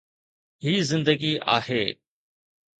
[0.63, 1.85] هي زندگي آهي.